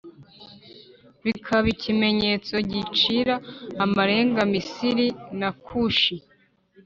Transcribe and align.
bikaba 1.25 1.65
ikimenyetso 1.75 2.55
gicira 2.71 3.35
amarenga 3.83 4.41
Misiri 4.51 5.07
na 5.39 5.49
Kushi. 5.65 6.15